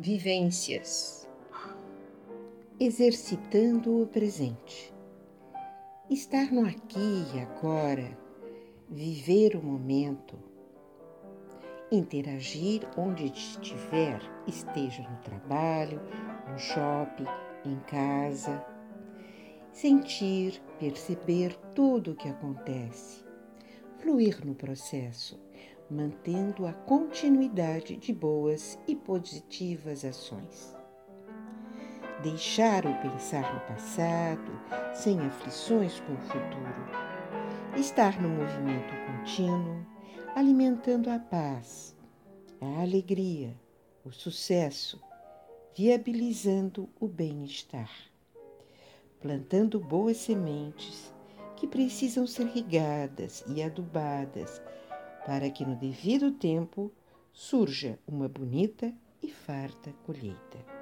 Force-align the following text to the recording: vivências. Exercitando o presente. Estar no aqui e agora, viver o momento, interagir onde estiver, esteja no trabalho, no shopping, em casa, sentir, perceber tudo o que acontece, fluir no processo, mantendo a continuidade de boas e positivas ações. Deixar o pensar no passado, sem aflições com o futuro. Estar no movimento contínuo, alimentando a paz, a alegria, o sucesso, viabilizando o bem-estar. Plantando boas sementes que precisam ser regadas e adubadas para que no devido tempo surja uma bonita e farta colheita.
vivências. 0.00 1.28
Exercitando 2.78 4.00
o 4.00 4.06
presente. 4.06 4.94
Estar 6.08 6.52
no 6.52 6.64
aqui 6.64 7.26
e 7.34 7.40
agora, 7.40 8.16
viver 8.88 9.56
o 9.56 9.62
momento, 9.62 10.38
interagir 11.90 12.88
onde 12.96 13.24
estiver, 13.26 14.20
esteja 14.46 15.02
no 15.02 15.16
trabalho, 15.16 16.00
no 16.48 16.56
shopping, 16.56 17.26
em 17.64 17.80
casa, 17.80 18.64
sentir, 19.72 20.62
perceber 20.78 21.56
tudo 21.74 22.12
o 22.12 22.14
que 22.14 22.28
acontece, 22.28 23.24
fluir 23.98 24.46
no 24.46 24.54
processo, 24.54 25.36
mantendo 25.90 26.66
a 26.66 26.72
continuidade 26.72 27.96
de 27.96 28.12
boas 28.12 28.78
e 28.86 28.94
positivas 28.94 30.04
ações. 30.04 30.76
Deixar 32.22 32.84
o 32.84 32.94
pensar 33.00 33.54
no 33.54 33.60
passado, 33.60 34.52
sem 34.92 35.20
aflições 35.20 36.00
com 36.00 36.12
o 36.12 36.20
futuro. 36.22 37.78
Estar 37.78 38.20
no 38.20 38.28
movimento 38.28 38.92
contínuo, 39.06 39.86
alimentando 40.34 41.08
a 41.10 41.18
paz, 41.18 41.96
a 42.60 42.82
alegria, 42.82 43.56
o 44.04 44.10
sucesso, 44.10 45.00
viabilizando 45.74 46.88
o 47.00 47.06
bem-estar. 47.06 47.90
Plantando 49.20 49.80
boas 49.80 50.16
sementes 50.16 51.12
que 51.56 51.66
precisam 51.66 52.26
ser 52.26 52.46
regadas 52.46 53.44
e 53.48 53.62
adubadas 53.62 54.60
para 55.28 55.50
que 55.50 55.62
no 55.62 55.76
devido 55.76 56.32
tempo 56.32 56.90
surja 57.34 57.98
uma 58.06 58.26
bonita 58.30 58.90
e 59.22 59.28
farta 59.28 59.92
colheita. 60.06 60.77